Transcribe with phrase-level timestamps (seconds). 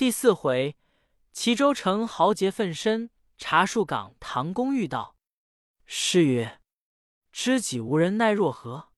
[0.00, 0.78] 第四回，
[1.30, 5.14] 齐州城豪杰奋身，茶树岗唐公遇道。
[5.84, 6.58] 诗曰
[7.30, 8.92] ：“知己无人奈若何？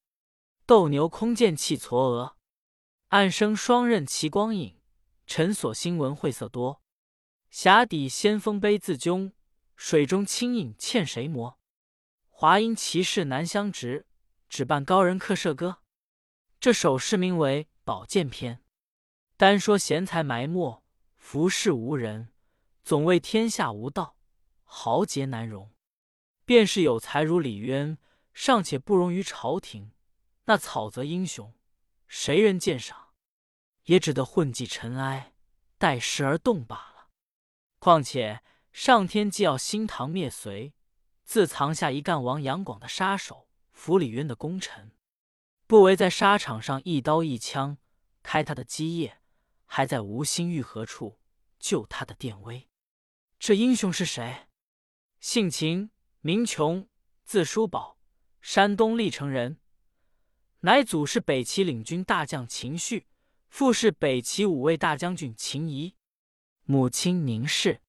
[0.64, 2.34] 斗牛空见气嵯峨。
[3.08, 4.78] 暗生双刃奇光影，
[5.26, 6.80] 尘锁新闻晦涩多。
[7.50, 9.32] 峡底先锋悲自扃，
[9.74, 11.58] 水中清影欠谁磨？
[12.28, 14.06] 华阴奇士难相值，
[14.48, 15.78] 只伴高人客舍歌。”
[16.62, 18.58] 这首诗名为《宝剑篇》，
[19.36, 20.81] 单说贤才埋没，
[21.22, 22.30] 服侍无人，
[22.82, 24.16] 总为天下无道，
[24.64, 25.70] 豪杰难容。
[26.44, 27.96] 便是有才如李渊，
[28.34, 29.92] 尚且不容于朝廷，
[30.44, 31.54] 那草泽英雄，
[32.06, 33.14] 谁人鉴赏？
[33.84, 35.32] 也只得混迹尘埃，
[35.78, 37.08] 待时而动罢了。
[37.78, 38.42] 况且
[38.72, 40.74] 上天既要兴唐灭隋，
[41.24, 44.90] 自藏下一干亡杨广的杀手，扶李渊的功臣。
[45.68, 47.78] 不为在沙场上一刀一枪
[48.22, 49.21] 开他的基业，
[49.74, 51.18] 还在无心玉何处
[51.58, 52.68] 救他的殿威。
[53.38, 54.46] 这英雄是谁？
[55.18, 56.90] 姓秦，名琼，
[57.24, 57.96] 字叔宝，
[58.42, 59.58] 山东历城人。
[60.60, 63.06] 乃祖是北齐领军大将秦绪，
[63.48, 65.96] 父是北齐五位大将军秦仪，
[66.64, 67.80] 母亲宁氏。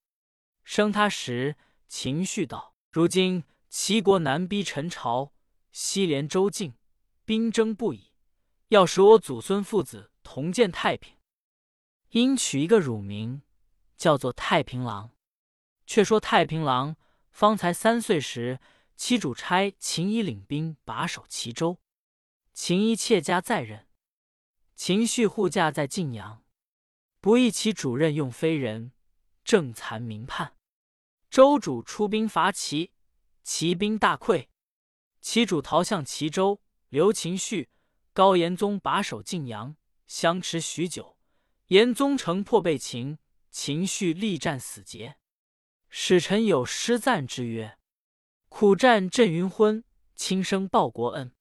[0.63, 1.57] 生他时，
[1.89, 5.33] 秦绪道：“如今齐国南逼陈朝，
[5.73, 6.75] 西连周境。”
[7.25, 8.13] 兵争不已，
[8.69, 11.17] 要使我祖孙父子同见太平，
[12.21, 13.41] 应取一个乳名，
[13.97, 15.09] 叫做太平郎。
[15.87, 16.95] 却说太平郎
[17.31, 18.59] 方才三岁时，
[18.95, 21.79] 其主差秦仪领兵把守齐州，
[22.53, 23.87] 秦仪妾家在任，
[24.75, 26.43] 秦绪护驾在晋阳，
[27.19, 28.91] 不意其主任用非人，
[29.43, 30.55] 正残民叛。
[31.31, 32.91] 州主出兵伐齐，
[33.43, 34.49] 齐兵大溃，
[35.19, 36.61] 齐主逃向齐州。
[36.89, 37.69] 刘秦绪、
[38.13, 39.75] 高延宗把守晋阳，
[40.05, 41.12] 相持许久。
[41.73, 43.17] 延宗城破被擒，
[43.49, 45.17] 秦绪力战死节。
[45.89, 47.79] 使臣有诗赞之曰
[48.47, 51.33] ：“苦战震云昏，轻生报国恩。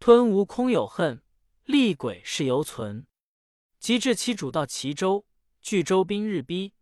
[0.00, 1.22] 吞吴空有恨，
[1.64, 3.06] 厉鬼事犹存。”
[3.78, 5.26] 及至其主到齐州，
[5.60, 6.72] 据州兵日逼，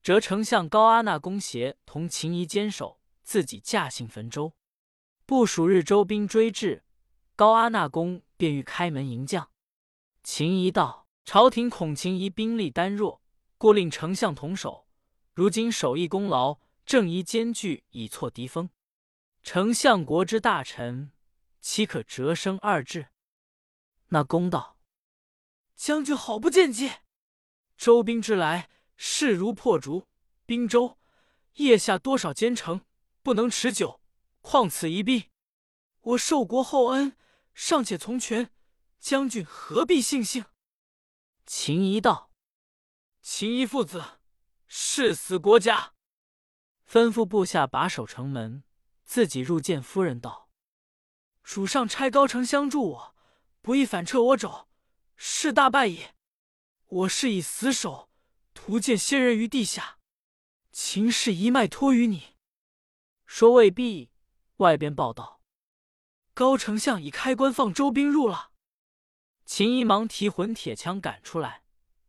[0.00, 4.54] 折丞相高阿那公协同秦仪坚守，自己驾幸汾州。
[5.24, 6.84] 不数日，州兵追至。
[7.34, 9.50] 高阿那公便欲开门迎将，
[10.22, 13.20] 秦仪道：“朝廷恐秦仪兵力单弱，
[13.58, 14.86] 故令丞相同守。
[15.34, 18.70] 如今守义功劳，正宜兼具，以挫敌锋。
[19.42, 21.10] 丞相国之大臣，
[21.60, 23.08] 岂可折生二志？”
[24.10, 24.78] 那公道
[25.74, 26.92] ：“将军好不见计！
[27.76, 30.06] 周兵之来，势如破竹。
[30.46, 30.96] 兵州
[31.54, 32.82] 腋下多少奸臣，
[33.24, 34.00] 不能持久。
[34.42, 35.30] 况此一逼，
[36.02, 37.16] 我受国厚恩。”
[37.52, 38.52] 尚且从权，
[39.00, 40.44] 将军何必悻悻？
[41.46, 42.32] 秦仪道
[43.22, 44.18] ：“秦仪父子
[44.66, 45.94] 誓死国家，
[46.90, 48.64] 吩咐部下把守城门，
[49.04, 50.50] 自己入见夫人道
[51.44, 53.16] ：‘主上差高丞相助我，
[53.62, 54.68] 不意反撤我肘，
[55.14, 56.16] 是大败也。
[56.88, 58.10] 我是以死守，
[58.52, 60.00] 图见仙人于地下。
[60.72, 62.36] 秦氏一脉托于你。’
[63.24, 64.10] 说未必，
[64.56, 65.40] 外边报道。”
[66.34, 68.50] 高丞相已开关放周兵入了，
[69.46, 71.62] 秦仪忙提混铁枪赶出来，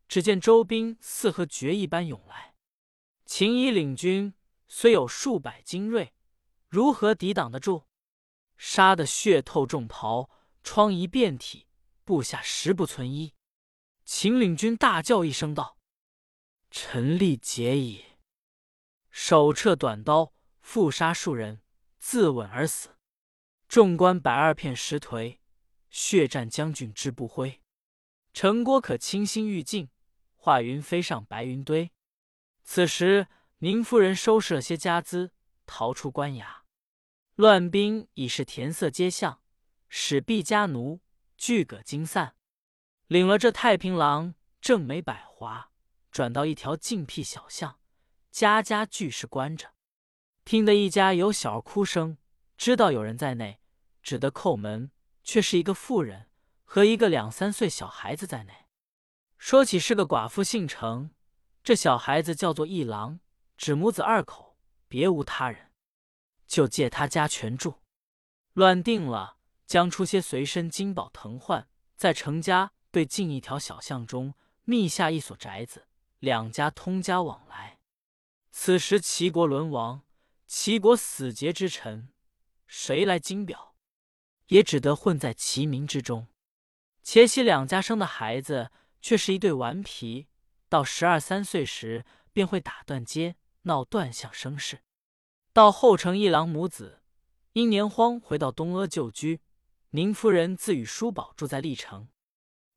[0.08, 2.56] 只见周兵似和决一般涌来。
[3.26, 4.34] 秦仪领军
[4.68, 6.16] 虽有数百精锐，
[6.68, 7.86] 如何抵挡得住？
[8.58, 10.32] 杀得血透重袍，
[10.64, 11.68] 疮痍遍体，
[12.04, 13.36] 部下十不存一。
[14.04, 15.78] 秦领军大叫一声道
[16.72, 18.04] ：“臣力竭矣！”
[19.12, 21.62] 手掣短刀，复杀数人，
[22.00, 22.96] 自刎而死。
[23.68, 25.38] 众官百二片石颓，
[25.90, 27.62] 血战将军之不灰。
[28.34, 29.90] 城郭可清心欲尽，
[30.36, 31.92] 化云飞上白云堆。
[32.64, 33.28] 此时
[33.60, 35.32] 宁夫人收拾了些家资，
[35.66, 36.46] 逃出官衙。
[37.36, 39.42] 乱兵已是填色街巷，
[39.88, 41.02] 使婢家奴
[41.38, 42.36] 俱葛惊散。
[43.08, 45.72] 领了这太平郎，正美百华，
[46.12, 47.80] 转到一条静僻小巷，
[48.32, 49.74] 家家俱是关着。
[50.44, 52.18] 听得一家有小儿哭声。
[52.58, 53.60] 知道有人在内，
[54.02, 54.92] 只得叩门，
[55.28, 56.30] 却是一个妇人
[56.64, 58.66] 和一个两三岁小孩子在内。
[59.38, 61.12] 说起是个寡妇，姓程，
[61.62, 63.20] 这小孩子叫做一郎，
[63.58, 64.58] 只母子二口，
[64.88, 65.74] 别无他人，
[66.48, 67.82] 就借他家全住。
[68.54, 69.36] 乱定了，
[69.66, 74.34] 将出些随身金宝腾换，在程家对近一条小巷中
[74.64, 75.88] 密下一所宅子，
[76.20, 77.80] 两家通家往来。
[78.50, 80.04] 此时齐国沦亡，
[80.48, 82.14] 齐国死节之臣。
[82.66, 83.76] 谁来金表，
[84.48, 86.28] 也只得混在齐民之中。
[87.02, 88.72] 且喜两家生的孩子，
[89.02, 90.28] 却是一对顽皮，
[90.68, 94.82] 到十二三岁时，便会打断街，闹断相生事。
[95.54, 97.02] 到后成一郎母子
[97.54, 99.42] 因年荒回到东阿旧居，
[99.92, 102.10] 宁夫人自与叔宝住在历城。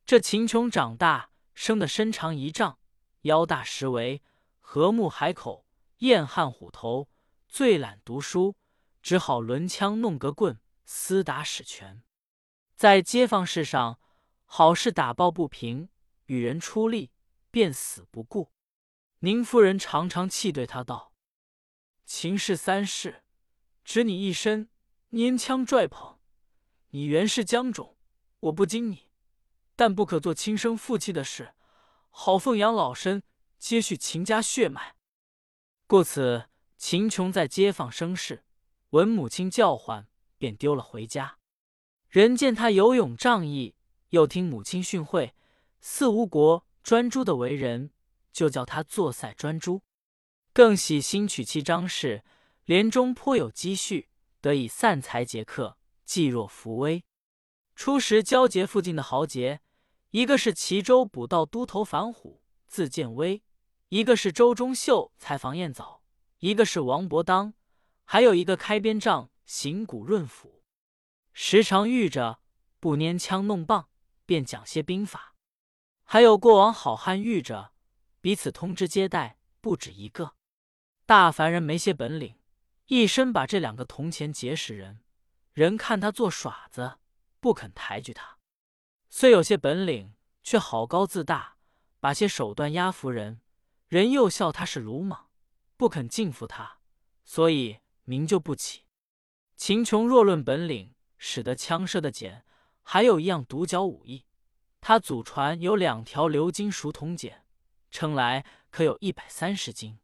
[0.07, 2.79] 这秦琼长大，生得身长一丈，
[3.23, 4.23] 腰大十围，
[4.61, 5.67] 和睦海口，
[5.99, 7.09] 燕汉虎头，
[7.47, 8.57] 最懒读书，
[9.03, 10.59] 只好抡枪弄个棍，
[10.91, 12.03] 厮打使拳。
[12.75, 14.01] 在街坊事上，
[14.45, 15.89] 好事打抱不平，
[16.27, 17.13] 与人出力，
[17.53, 18.51] 便死不顾。
[19.21, 21.13] 宁夫人常常气对他道
[22.05, 23.23] ：“秦氏三世，
[23.85, 24.69] 只你一身
[25.13, 26.19] 拈枪拽捧，
[26.89, 27.97] 你原是江种，
[28.41, 29.11] 我不惊你，
[29.77, 31.55] 但不可做亲生父亲的事，
[32.09, 33.23] 好奉养老身，
[33.59, 34.97] 接续秦家血脉。”
[35.87, 38.45] 故此，秦琼在街坊生事，
[38.91, 40.09] 闻母亲叫唤，
[40.41, 41.37] 便丢了回家。
[42.09, 43.77] 人见他有勇仗义，
[44.09, 45.33] 又听母亲训诲，
[45.81, 47.91] 似吴国专诸的为人，
[48.33, 49.83] 就叫他做赛专诸。
[50.53, 52.25] 更喜新娶妻张氏，
[52.65, 54.09] 连中颇有积蓄，
[54.41, 57.05] 得以散财劫客，济弱扶危。
[57.77, 59.61] 初时交节附近的豪杰，
[60.11, 63.43] 一个是齐州捕盗都头樊虎，字建威；
[63.91, 66.03] 一个是周中秀采访燕藻；
[66.41, 67.55] 一个是王伯当，
[68.05, 70.63] 还有一个开边帐行古润甫。
[71.33, 72.41] 时常遇着，
[72.79, 73.89] 不拈枪弄棒，
[74.25, 75.35] 便讲些兵法；
[76.05, 77.73] 还有过往好汉遇着，
[78.21, 80.37] 彼此通知接待，不止一个。
[81.05, 82.39] 大凡人没些本领，
[82.87, 85.01] 一身把这两个铜钱结识人，
[85.53, 87.01] 人看他做耍子，
[87.41, 88.39] 不肯抬举他；
[89.09, 90.15] 虽有些本领，
[90.45, 91.57] 却好高自大，
[91.99, 93.41] 把些手段压服人，
[93.89, 95.29] 人又笑他是鲁莽，
[95.77, 96.79] 不肯敬服他，
[97.25, 98.85] 所以名就不起。
[99.61, 102.47] 秦琼若论本领，使得枪射的简，
[102.81, 104.25] 还有一样独角武艺。
[104.81, 107.43] 他祖传有两条鎏金熟铜锏，
[107.91, 109.99] 称来可有一百三十斤。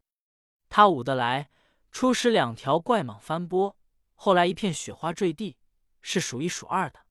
[0.68, 1.48] 他舞得来，
[1.90, 3.74] 初时两条怪蟒翻波，
[4.14, 5.56] 后来一片雪花坠地，
[6.02, 7.06] 是数一数二的。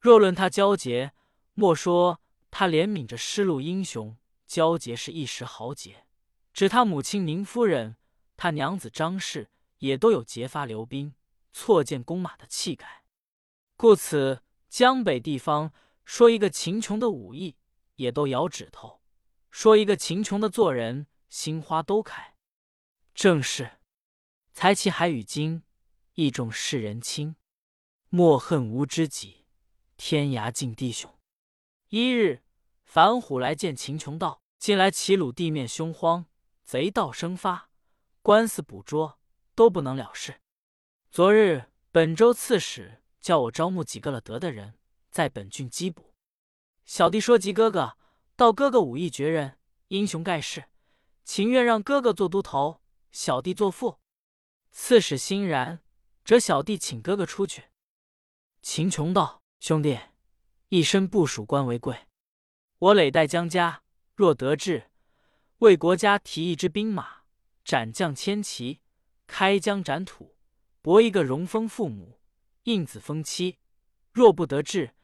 [0.00, 1.12] 若论他交结，
[1.54, 2.20] 莫说
[2.50, 4.16] 他怜悯着失路英雄，
[4.48, 6.04] 交结是一时豪杰。
[6.52, 7.96] 指他母亲宁夫人，
[8.36, 9.48] 他娘子张氏，
[9.78, 11.14] 也都有结发流兵、
[11.60, 13.02] 错剑弓马的气概。
[13.76, 15.72] 故此，江北地方
[16.04, 17.56] 说一个秦琼的武艺，
[17.96, 19.00] 也都摇指头；
[19.50, 22.36] 说一个秦琼的做人，心花都开。
[23.12, 23.80] 正是
[24.52, 25.64] 才气海与金，
[26.14, 27.34] 意重世人亲。
[28.08, 29.44] 莫恨无知己，
[29.96, 31.12] 天涯尽弟兄。
[31.88, 32.44] 一日，
[32.84, 36.26] 樊虎来见秦琼道：“近来齐鲁地面凶荒，
[36.62, 37.70] 贼盗生发，
[38.22, 39.18] 官司捕捉
[39.56, 40.40] 都不能了事。
[41.18, 44.74] 昨日本州刺史。”叫我招募几个了得的人，
[45.10, 46.14] 在本郡缉捕。
[46.84, 47.98] 小弟说及哥哥，
[48.36, 50.66] 道哥哥武艺绝人，英雄盖世，
[51.24, 52.80] 情愿让哥哥做都头，
[53.10, 53.98] 小弟做副。
[54.70, 55.82] 刺史欣然，
[56.24, 57.64] 折小弟请哥哥出去。
[58.62, 59.98] 秦琼道：“兄弟，
[60.68, 62.06] 一身部属官为贵，
[62.78, 63.82] 我累代江家，
[64.14, 64.92] 若得志，
[65.58, 67.22] 为国家提一支兵马，
[67.64, 68.82] 斩将千骑，
[69.26, 70.36] 开疆展土，
[70.80, 72.18] 博一个荣封父母。”
[72.64, 73.56] 应子封妻，
[74.12, 74.94] 若不得志，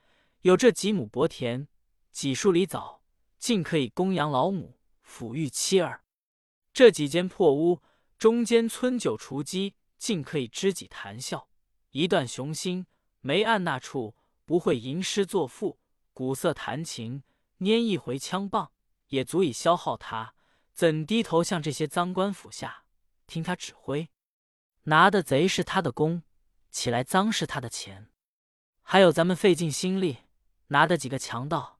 [0.43, 1.67] 有这几亩薄田，
[2.12, 3.00] 几树梨枣，
[3.38, 6.05] 尽可以供养老母，抚育妻儿。
[6.75, 7.81] 这几间破屋，
[8.19, 11.49] 中间村酒雏鸡，尽可以知己谈笑。
[11.93, 12.87] 一段雄心，
[13.23, 14.14] 没按那处，
[14.45, 15.78] 不会吟诗作赋，
[16.12, 17.23] 鼓瑟弹琴，
[17.61, 18.73] 拈一回枪棒，
[19.09, 20.35] 也足以消耗他。
[20.75, 22.85] 怎低头向这些赃官府下，
[23.26, 24.11] 听他指挥？
[24.85, 26.23] 拿的贼是他的功。
[26.71, 28.11] 起来脏是他的钱，
[28.83, 30.25] 还有咱们费尽心力
[30.67, 31.79] 拿的几个强盗，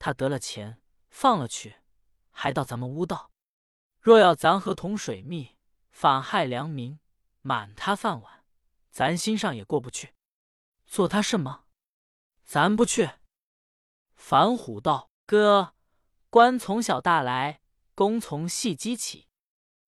[0.00, 1.76] 他得了钱放了去，
[2.32, 3.30] 还到咱们屋道。
[4.00, 5.56] 若要咱合同水密，
[5.92, 6.98] 反害良民，
[7.40, 8.44] 满他饭碗，
[8.90, 10.12] 咱心上也过不去。
[10.86, 11.66] 做他什么？
[12.42, 13.10] 咱不去。
[14.16, 15.74] 樊虎道：“哥，
[16.28, 17.60] 官从小大来，
[17.94, 19.28] 功从细积起。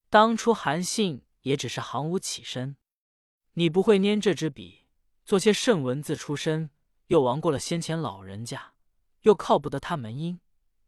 [0.09, 2.77] 当初韩信也只是行伍起身。”
[3.57, 4.87] 你不会拈这支笔，
[5.25, 6.69] 做些甚文字出身，
[7.07, 8.75] 又亡过了先前老人家，
[9.23, 10.41] 又靠不得他门音，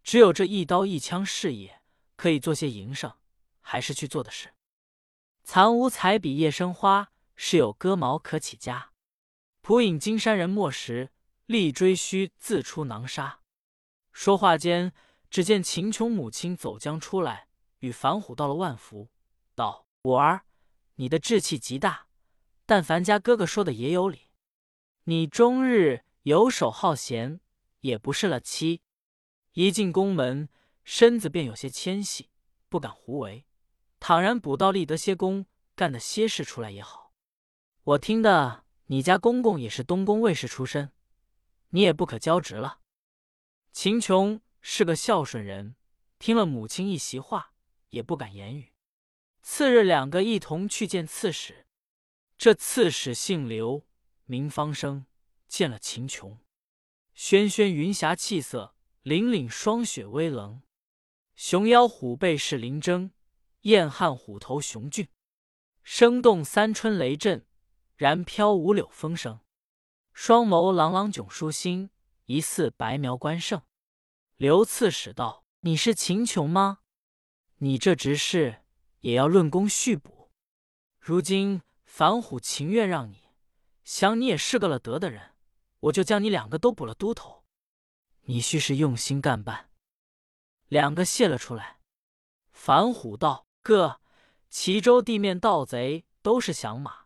[0.02, 1.80] 只有这一刀一枪事业，
[2.16, 3.14] 可以做些营生，
[3.60, 4.54] 还是去做的事。
[5.44, 8.90] 残无彩笔夜生花，是有割毛可起家。
[9.60, 11.12] 普引金山人墨石，
[11.46, 13.40] 力追须自出囊沙。
[14.12, 14.92] 说话间，
[15.30, 17.46] 只见秦琼母亲走将出来，
[17.78, 19.08] 与樊虎道了万福，
[19.54, 20.44] 道：“五儿，
[20.94, 22.06] 你的志气极大。”
[22.64, 24.30] 但凡家哥哥说的也有理，
[25.04, 27.40] 你终日游手好闲，
[27.80, 28.82] 也不是了妻。
[29.52, 30.48] 一进宫门，
[30.84, 32.30] 身子便有些纤细，
[32.68, 33.46] 不敢胡为。
[33.98, 37.12] 倘然补道立得些功，干得些事出来也好。
[37.82, 40.92] 我听的你家公公也是东宫卫士出身，
[41.70, 42.80] 你也不可交职了。
[43.72, 45.74] 秦琼是个孝顺人，
[46.18, 47.52] 听了母亲一席话，
[47.90, 48.72] 也不敢言语。
[49.48, 51.68] 次日，两个一同去见刺史。
[52.36, 53.86] 这刺史姓刘，
[54.24, 55.06] 名方生，
[55.46, 56.40] 见了秦琼，
[57.14, 58.74] 轩轩云霞气色，
[59.04, 60.62] 凛凛霜雪微冷。
[61.36, 63.12] 熊腰虎背是林征，
[63.60, 65.08] 燕汉虎头雄俊。
[65.84, 67.46] 声动三春雷震，
[67.94, 69.38] 然飘五柳风声。
[70.12, 71.90] 双眸朗朗炯舒心，
[72.24, 73.62] 疑似白苗关胜。
[74.34, 76.80] 刘刺史道：“你是秦琼吗？
[77.58, 78.64] 你这执事
[79.06, 80.32] 也要论功续补。
[80.98, 83.28] 如今樊虎情愿让你，
[83.84, 85.36] 想你也是个了得的人，
[85.78, 87.44] 我就将你两个都补了都头。
[88.22, 89.70] 你须是用心干办。”
[90.66, 91.78] 两个谢了出来。
[92.50, 94.00] 樊虎道：“哥，
[94.50, 97.04] 齐州地面盗贼都是响马，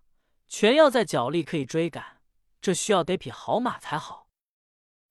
[0.48, 2.22] 全要在脚力可以追赶，
[2.62, 4.30] 这需要得匹好马才好。”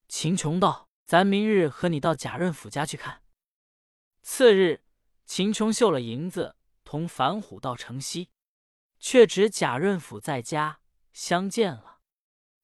[0.09, 3.21] 秦琼道：“咱明日和你到贾润甫家去看。”
[4.23, 4.81] 次日，
[5.27, 6.55] 秦琼绣了银子，
[6.89, 8.31] 同樊虎到城西，
[8.97, 10.79] 却只贾润甫在家
[11.13, 11.99] 相见了。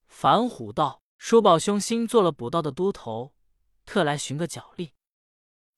[0.07, 3.35] 樊虎道：“叔宝兄新做了补道的都头，
[3.85, 4.95] 特来寻个脚力。”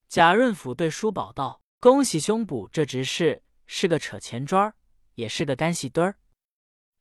[0.08, 4.74] 贾润甫对叔宝道：“恭喜兄补这执事，是个扯钱砖，
[5.16, 6.18] 也是个干细墩儿，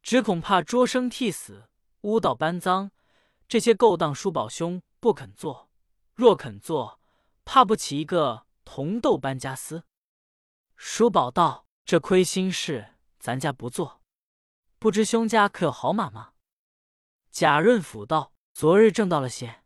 [0.01, 1.69] 只恐怕捉生替死、
[2.01, 2.91] 污道搬赃，
[3.47, 5.69] 这些勾当，叔宝兄不肯做。
[6.13, 6.99] 若肯做，
[7.45, 9.85] 怕不起一个铜豆搬家司。”
[10.77, 14.01] 叔宝道：“这亏心事，咱家不做。
[14.79, 16.33] 不知兄家可有好马吗？”
[17.29, 19.63] 贾润甫道：“昨日挣到了些。”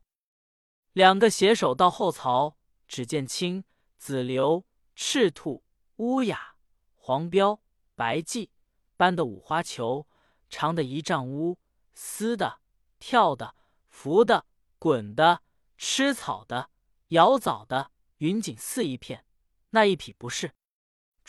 [0.94, 2.58] 两个携手到后槽。
[2.88, 3.64] 只见青、
[3.98, 4.66] 紫流、
[4.98, 5.64] 赤兔、
[5.96, 6.58] 乌鸦、
[6.98, 7.62] 黄标、
[7.96, 8.50] 白骥
[8.98, 10.06] 搬的五花球，
[10.50, 11.58] 长的一丈乌，
[11.94, 12.60] 撕的、
[13.00, 13.56] 跳的、
[13.88, 14.46] 浮的、
[14.78, 15.42] 滚的、
[15.78, 16.70] 吃草的、
[17.08, 19.26] 咬枣的，云锦似一片。
[19.70, 20.54] 那一匹不是，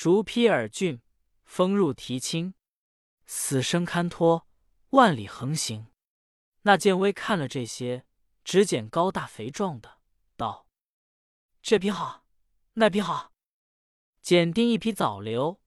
[0.02, 1.00] 竹披耳峻，
[1.44, 2.54] 风入蹄轻，
[3.24, 4.48] 死生堪托，
[4.90, 5.92] 万里横行。
[6.62, 8.04] 那剑威看了这些，
[8.42, 10.00] 只捡高大肥壮的，
[10.36, 10.66] 道。
[11.62, 12.26] 这匹好，
[12.72, 13.32] 那匹好，
[14.20, 15.60] 检定一匹早流，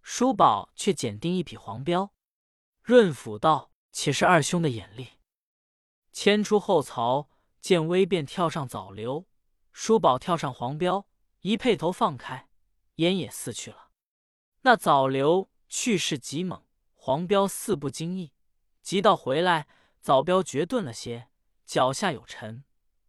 [0.00, 2.14] 叔宝却检定一匹黄标。
[2.80, 5.18] 润甫道：“且是二兄的眼力。”
[6.12, 7.28] 牵出后槽，
[7.60, 9.28] 剑威便跳上早流，
[9.70, 11.06] 叔宝跳上黄标，
[11.40, 12.48] 一配头放开，
[12.96, 13.90] 烟也似去了。
[14.62, 18.32] 那早流去势极猛，黄标似不经意，
[18.80, 19.66] 急到回来，
[20.00, 21.28] 早标绝顿了些，
[21.64, 22.64] 脚下有尘，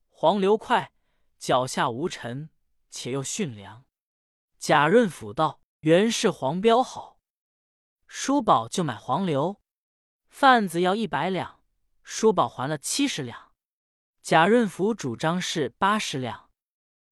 [0.10, 0.92] 黄流快。
[1.38, 2.52] 脚下无尘，
[2.90, 3.84] 且又驯良。
[4.58, 7.20] 贾润甫道：“原是黄标好，
[8.08, 9.62] 叔宝就买黄牛。
[10.30, 11.62] 贩子要一百两，
[12.02, 13.52] 叔宝还了七十两。
[14.22, 16.50] 贾润甫主张是八十两，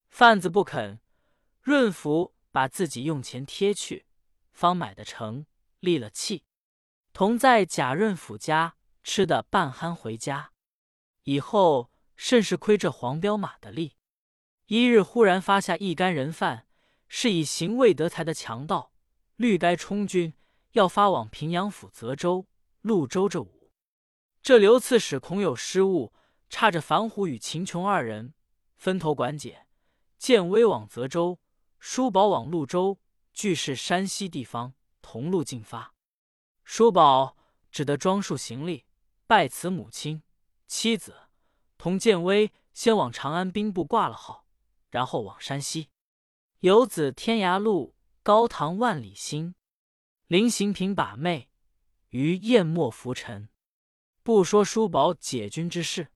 [0.08, 1.02] 贩子不肯。
[1.60, 4.06] 润甫把自己用钱贴去，
[4.52, 5.46] 方买得成，
[5.80, 6.44] 立了气。
[7.12, 10.52] 同在贾润甫家吃的半酣回家，
[11.24, 13.96] 以后甚是亏这黄标马的力。”
[14.66, 16.66] 一日忽然发下一干人犯，
[17.08, 18.94] 是以行未得财的强盗，
[19.36, 20.32] 律该充军，
[20.72, 22.46] 要发往平阳府、泽州、
[22.82, 23.70] 潞州这五。
[24.40, 26.14] 这刘刺史恐有失误，
[26.48, 28.32] 差着樊虎与秦琼二人
[28.76, 29.66] 分头管解。
[30.16, 31.40] 见威往泽州，
[31.84, 33.00] 叔宝往潞州，
[33.32, 35.92] 俱是山西地方，同路进发。
[36.62, 37.36] 叔宝
[37.72, 38.86] 只得装束行李，
[39.26, 40.22] 拜辞母亲、
[40.68, 41.28] 妻子，
[41.76, 44.46] 同建威先往长安兵部挂了号。
[44.90, 45.88] 然后往山西，
[46.60, 49.56] 游子天涯路，高堂万里心。
[50.28, 51.50] 临行凭把妹，
[52.10, 53.48] 于雁墨浮沉。
[54.22, 56.12] 不说叔宝解军之事，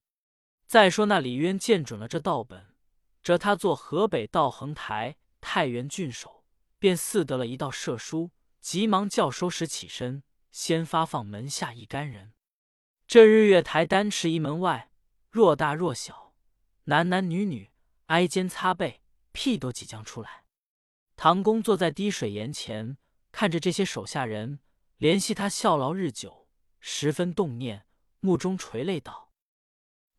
[0.68, 2.76] 再说那李渊见准了这道本，
[3.20, 6.44] 折他做河北道衡台太原郡守，
[6.78, 12.34] 便似得了一道赦书，急忙叫收拾起身，先发放门下一干人。
[13.06, 14.90] 这日月台单持一门外，
[15.30, 16.34] 若大若小，
[16.84, 17.70] 男男女女。
[18.06, 19.02] 挨肩擦背，
[19.32, 20.44] 屁都即将出来。
[21.16, 22.98] 唐公坐在滴水岩前，
[23.32, 24.60] 看着这些手下人，
[25.00, 26.46] 怜惜他效劳日久，
[26.78, 27.84] 十分动念，
[28.20, 29.32] 目中垂泪道：“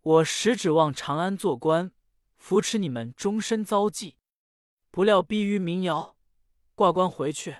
[0.03, 1.93] 我实指望长安做官，
[2.35, 4.17] 扶持你们终身遭际，
[4.97, 6.15] 不料逼于民谣，
[6.73, 7.57] 挂官回去，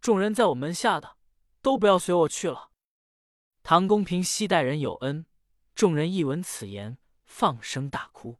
[0.00, 1.16] 众人在我门下的，
[1.60, 2.70] 都不要随我去了。”
[3.64, 5.26] 唐公平昔待人有恩，
[5.74, 8.38] 众人一闻此言，放声大哭。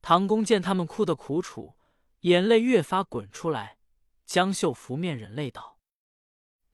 [0.00, 1.76] 唐公见他们哭得苦楚，
[2.22, 3.78] 眼泪越发滚出来。
[4.26, 5.78] 江秀拂面忍泪道：“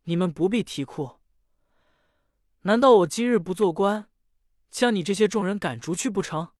[0.05, 1.19] 你们不必啼哭。
[2.63, 4.09] 难道我今日不做官，
[4.71, 6.55] 将你这些众人赶逐去不成？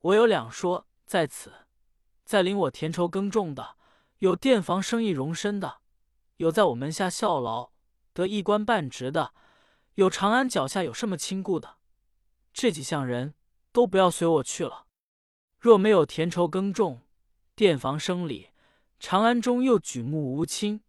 [0.00, 1.61] 我有两说在此，
[2.24, 3.76] 在领我田畴耕种的，
[4.18, 5.80] 有店房生意容身的，
[6.36, 7.72] 有在我门下效劳
[8.12, 9.32] 得一官半职的，
[9.94, 11.76] 有长安脚下有什么亲故的，
[12.52, 13.34] 这几项人
[13.72, 14.86] 都不要随我去了。
[15.58, 17.02] 若没有田畴耕种，
[17.54, 18.48] 店房生理。”
[19.04, 20.80] 长安中又举目无亲，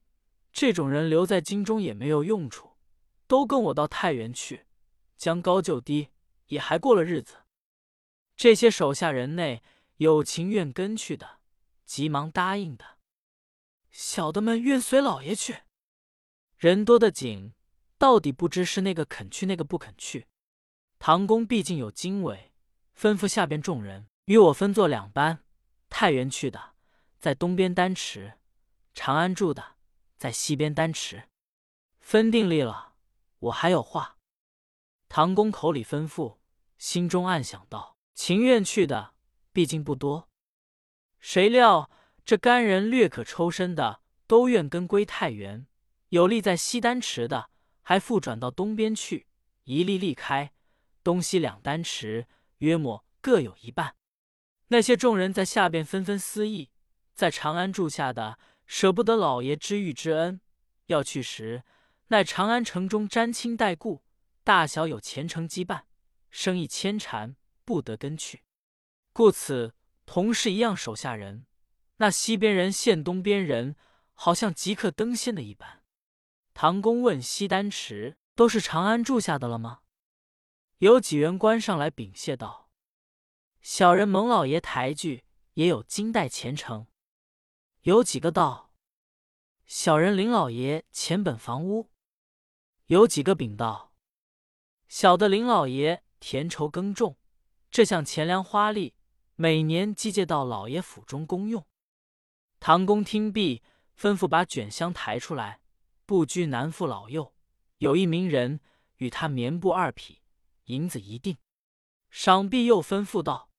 [0.51, 2.73] 这种人留在京中也没有用处，
[3.25, 4.67] 都跟我到太原去，
[5.17, 6.09] 将高就低，
[6.45, 7.37] 也还过了日子。
[8.35, 9.63] 这些手下人内
[10.03, 11.39] 有情愿跟去的，
[11.85, 12.97] 急忙答应的；
[13.89, 15.63] 小的们愿随老爷去。
[16.57, 17.53] 人多的紧，
[17.97, 20.27] 到底不知是那个肯去，那个不肯去。
[20.99, 22.53] 唐公毕竟有经纬，
[22.97, 25.43] 吩咐下边众人与我分作两班，
[25.89, 26.73] 太原去的。
[27.19, 28.33] 在东边丹池，
[28.93, 29.75] 长安住的
[30.17, 31.29] 在西边丹池，
[31.99, 32.95] 分定立了。
[33.39, 34.17] 我还有话。
[35.07, 36.37] 唐公口里吩咐，
[36.77, 39.12] 心中暗想道：情愿去的
[39.53, 40.29] 毕竟不多。
[41.19, 41.89] 谁料
[42.25, 45.67] 这干人略可抽身的，都愿跟归太原；
[46.09, 47.49] 有立在西丹池的，
[47.81, 49.27] 还复转到东边去，
[49.63, 50.51] 一粒粒开，
[51.03, 53.95] 东西两丹池，约莫各有一半。
[54.69, 56.71] 那些众人在下边纷纷私议。
[57.13, 60.41] 在长安住下的，舍不得老爷知遇之恩，
[60.87, 61.63] 要去时，
[62.07, 64.03] 乃长安城中沾亲带故，
[64.43, 65.83] 大小有前程羁绊，
[66.31, 68.42] 生意牵缠，不得跟去。
[69.13, 71.45] 故此同是一样手下人，
[71.97, 73.75] 那西边人现东边人，
[74.13, 75.83] 好像即刻登仙的一般。
[76.55, 79.81] 唐公问西丹池都是长安住下的了吗？
[80.79, 82.69] 有几员官上来禀谢道
[83.61, 86.87] ：“小人蒙老爷抬举，也有金代前程。”
[87.83, 88.73] 有几个道
[89.65, 91.91] ：“小人林老爷前本房屋。”
[92.87, 93.93] 有几个禀道
[94.89, 97.17] ：“小的林老爷田畴耕种，
[97.71, 98.95] 这项钱粮花力，
[99.35, 101.65] 每年寄借到老爷府中公用。”
[102.59, 103.61] 唐公听毕，
[103.97, 105.61] 吩咐把卷箱抬出来，
[106.05, 107.33] 不拘男妇老幼，
[107.79, 108.61] 有一名人
[108.97, 110.21] 与他棉布二匹，
[110.65, 111.37] 银子一锭。
[112.09, 113.49] 赏毕，又吩咐道：“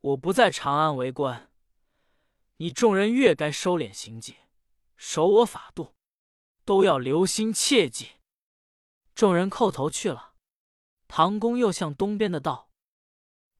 [0.00, 1.50] 我不在长安为官。”
[2.58, 4.36] 你众人越该收敛行迹，
[4.96, 5.94] 守我法度，
[6.64, 8.10] 都要留心切记。
[9.14, 10.34] 众人叩头去了。
[11.08, 12.70] 唐公又向东边的道：“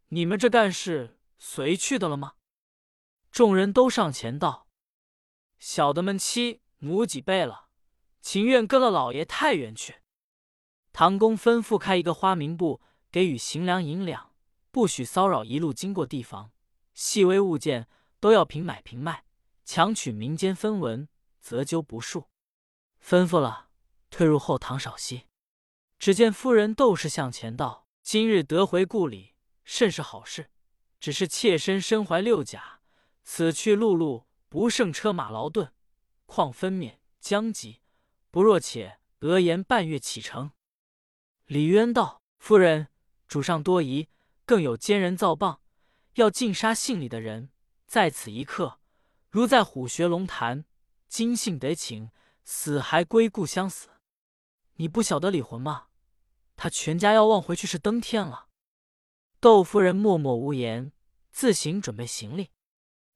[0.09, 2.35] 你们这干事随去的了吗？”
[3.33, 4.69] 众人都上前道
[5.59, 7.69] ：“小的们妻母几辈了，
[8.21, 10.03] 情愿跟了老爷太原去。”
[10.95, 14.33] 唐公吩咐开一个花名簿，给予行粮银两，
[14.71, 16.53] 不许骚扰一路经过地方，
[16.95, 17.89] 细微物件。
[18.21, 19.25] 都要平买平卖，
[19.65, 21.09] 强取民间分文，
[21.41, 22.29] 则究不数。
[23.05, 23.69] 吩咐了，
[24.11, 25.27] 退入后堂少息。
[25.99, 30.53] 只见夫人窦氏向前道：“今日得回故里，甚是好事。
[31.03, 32.79] 只是妾身身怀六甲，
[33.25, 35.73] 此去陆路不胜车马劳顿，
[36.27, 37.81] 况分娩将及，
[38.31, 40.53] 不若且额言半月启程。”
[41.47, 42.87] 李渊道：“夫人，
[43.27, 44.09] 主上多疑，
[44.47, 45.59] 更有奸人造谤，
[46.15, 47.51] 要尽杀姓李的人。”
[47.85, 48.79] 在此一刻，
[49.29, 50.65] 如在虎穴龙潭，
[51.09, 52.13] 今幸得请，
[52.45, 53.89] 死还归故乡死。
[54.75, 55.89] 你不晓得李魂吗？
[56.55, 58.47] 他全家要望回去是登天了。
[59.43, 60.93] 窦夫人默默无言，
[61.33, 62.51] 自行准备行李。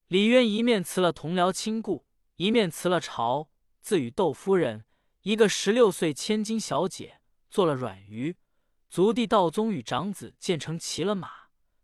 [0.09, 3.49] 李渊一面辞了同僚亲故，一面辞了朝，
[3.81, 4.87] 自与窦夫人
[5.23, 8.37] 一个十六岁千金小姐做了软鱼。
[8.91, 11.31] 族弟道宗与长子建成骑了马。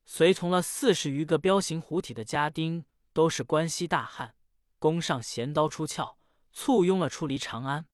[0.04, 4.34] 随从了四十余个彪形虎体的家丁，都是关西大汉，
[4.80, 6.16] 弓上弦刀出鞘，
[6.52, 7.86] 簇拥了出离长安。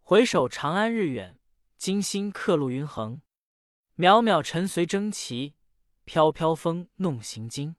[0.00, 1.38] 回首长安日远，
[1.76, 3.20] 金星刻路云横。
[3.98, 5.54] 渺渺尘随征旗，
[6.04, 7.76] 飘飘风弄行经。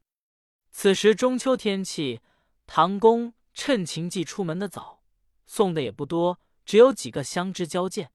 [0.72, 2.22] 此时中秋天气，
[2.68, 5.04] 唐公趁秦季出门的早，
[5.46, 8.12] 送的也不多，只有几个相知交见。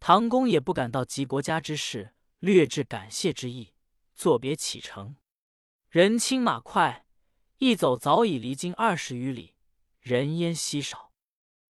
[0.00, 3.74] 唐公也不敢到及国家之事，略致感谢之意。
[4.14, 5.16] 作别启程，
[5.88, 7.06] 人轻马快，
[7.58, 9.54] 一走早已离京二十余里，
[10.00, 11.12] 人烟稀少。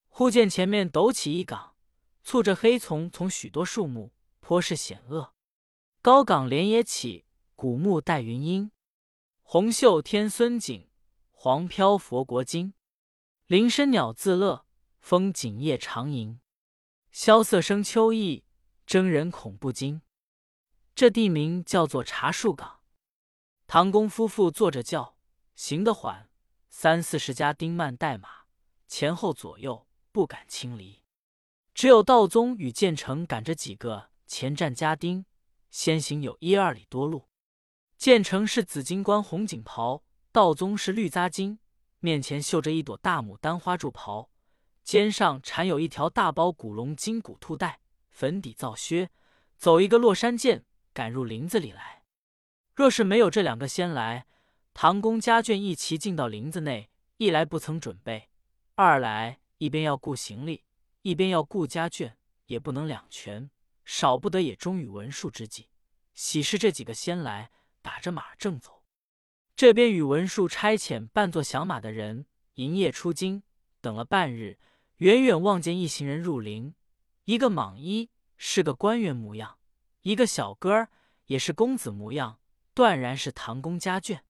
[0.07, 1.75] 忽见前面陡起一岗，
[2.23, 5.33] 簇着黑丛从许多树木，颇是险恶。
[6.01, 7.25] 高岗连野起，
[7.61, 8.71] 古木带云阴。
[9.43, 10.89] 红袖天孙锦，
[11.29, 12.73] 黄飘佛国经。
[13.45, 14.65] 林深鸟自乐，
[14.99, 16.39] 风景夜长吟。
[17.11, 18.45] 萧瑟生秋意，
[18.87, 20.01] 征人恐不惊。
[20.95, 22.79] 这地名叫做茶树岗。
[23.67, 25.15] 唐公夫妇坐着轿，
[25.53, 26.31] 行得缓，
[26.67, 28.45] 三四十家丁慢带马，
[28.87, 31.03] 前后左右不敢轻离。
[31.75, 35.27] 只有道宗与建成赶着几个前站家丁，
[35.69, 37.27] 先行有一二里多路。
[38.01, 41.59] 建成是紫金冠红锦袍，道宗是绿扎巾，
[41.99, 44.31] 面前绣着一朵大牡丹花柱袍，
[44.83, 49.11] 肩上缠有一条大包古龙金骨兔带，粉底皂靴，
[49.55, 50.63] 走一个落山涧，
[50.95, 52.01] 赶入林子里来。
[52.73, 54.25] 若是没有这两个先来，
[54.73, 58.29] 唐公家眷一齐进到林子内，一来不曾准备，
[58.73, 60.63] 二来一边要顾行李，
[61.03, 62.13] 一边要顾家眷，
[62.47, 63.51] 也不能两全，
[63.85, 65.67] 少不得也忠于文术之计。
[66.15, 67.51] 喜事这几个先来。
[67.81, 68.83] 打着马正走，
[69.55, 73.43] 这边宇文述差遣扮作响马的人营夜出京，
[73.81, 74.59] 等了半日，
[74.97, 76.75] 远远望见一行人入林，
[77.25, 79.57] 一个蟒衣是个官员模样，
[80.01, 80.89] 一个小哥儿
[81.25, 82.39] 也是公子模样，
[82.73, 84.21] 断然是唐公家眷。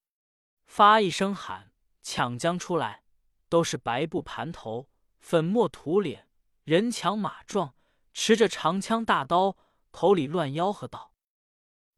[0.65, 3.03] 发一声喊，抢将出来，
[3.49, 4.87] 都是白布盘头，
[5.19, 6.29] 粉末涂脸，
[6.63, 7.75] 人强马壮，
[8.13, 9.57] 持着长枪大刀，
[9.91, 11.13] 口里乱吆喝道：“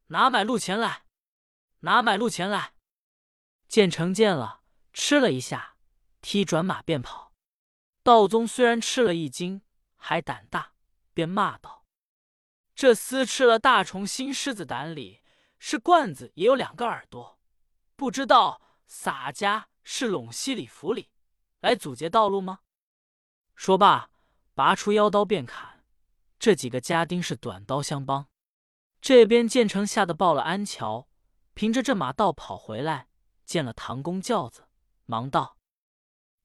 [0.08, 1.03] 拿买路钱来！”
[1.86, 2.74] 拿买路钱来！
[3.68, 4.62] 建成见了，
[4.94, 5.76] 吃了一下，
[6.22, 7.34] 踢转马便跑。
[8.04, 9.62] 道宗虽然吃了一惊，
[9.98, 10.76] 还胆大，
[11.14, 11.86] 便骂道
[12.74, 15.22] ：“这厮吃了大虫新狮子胆里，
[15.60, 17.38] 是罐子也有两个耳朵，
[17.98, 21.10] 不知道洒家是陇西里府里
[21.60, 22.60] 来阻截道路吗？”
[23.56, 24.10] 说罢，
[24.54, 25.84] 拔出腰刀便砍。
[26.40, 28.30] 这几个家丁是短刀相帮。
[29.02, 31.10] 这边建成吓得报了安桥。
[31.54, 33.08] 凭着这马道跑回来，
[33.46, 34.68] 见了唐公轿子，
[35.06, 35.58] 忙道：“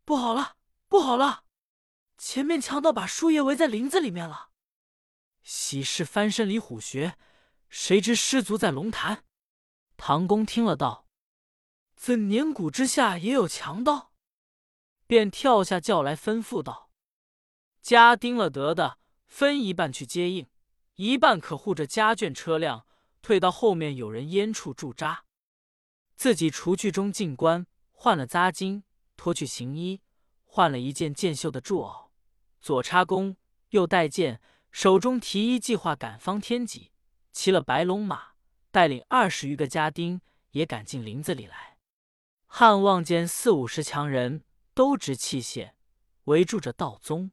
[0.04, 1.44] 不好了，不好了！
[2.18, 4.50] 前面强盗把叔爷围在林子里面了。
[5.42, 7.16] 喜事翻身离虎穴，
[7.68, 9.24] 谁知失足在龙潭。”
[9.96, 11.06] 唐公听了道
[11.96, 14.12] ：“怎年谷之下也有强盗？”
[15.06, 16.90] 便跳下轿来，吩咐道
[17.80, 20.46] ：“家丁了得的，分一半去接应，
[20.96, 22.84] 一半可护着家眷车辆。”
[23.22, 25.24] 退到后面有人烟处驻扎，
[26.16, 28.82] 自己除去中进官，换了扎巾，
[29.16, 30.00] 脱去行衣，
[30.44, 32.08] 换了一件箭绣的柱袄，
[32.60, 33.36] 左插弓，
[33.70, 36.92] 右带箭，手中提一计划赶方天戟，
[37.32, 38.32] 骑了白龙马，
[38.70, 40.20] 带领二十余个家丁
[40.52, 41.78] 也赶进林子里来。
[42.46, 45.72] 汉望见四五十强人都执器械，
[46.24, 47.30] 围住着道宗。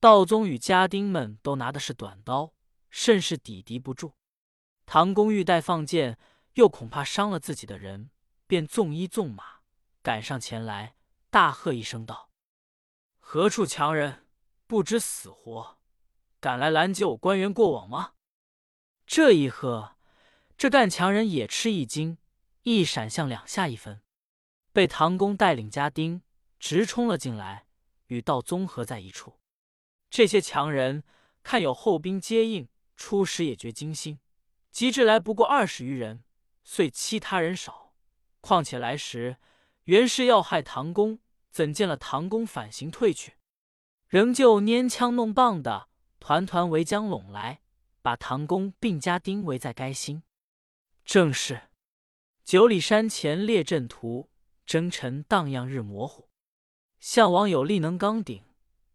[0.00, 2.52] 道宗与家丁们都拿的是短刀，
[2.90, 4.12] 甚是抵敌不住。
[4.86, 6.18] 唐公欲待放箭，
[6.54, 8.10] 又恐怕伤了自己的人，
[8.46, 9.60] 便纵衣纵马
[10.02, 10.96] 赶上前来，
[11.30, 12.30] 大喝一声道
[13.18, 14.26] ：“何处强人，
[14.66, 15.78] 不知死活，
[16.38, 18.12] 敢来拦截我官员过往吗？”
[19.06, 19.96] 这一喝，
[20.56, 22.18] 这干强人也吃一惊，
[22.62, 24.02] 一闪向两下一分，
[24.72, 26.22] 被唐公带领家丁
[26.58, 27.66] 直冲了进来，
[28.06, 29.40] 与道综合在一处。
[30.08, 31.02] 这些强人
[31.42, 34.20] 看有后兵接应，初时也觉惊心。
[34.74, 36.24] 及至来不过二十余人，
[36.64, 37.94] 遂欺他人少。
[38.40, 39.36] 况且来时
[39.84, 41.20] 原是要害唐公，
[41.52, 43.34] 怎见了唐公反行退去，
[44.08, 47.60] 仍旧拈枪弄棒的，团团围将拢来，
[48.02, 50.24] 把唐公并家丁围在该心。
[51.04, 51.68] 正是
[52.44, 54.28] 九里山前列阵图，
[54.66, 56.28] 征尘荡漾日模糊。
[56.98, 58.42] 项王有力能刚鼎，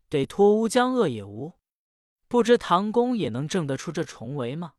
[0.09, 1.53] 得脱乌江恶也无。
[2.27, 4.73] 不知唐公也能挣得出这重围吗？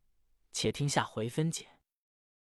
[0.52, 1.69] 且听下回分解。